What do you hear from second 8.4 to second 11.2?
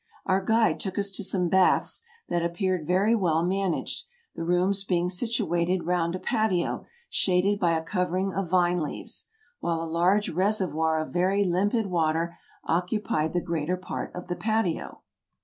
vine leaves, while a large reservoir of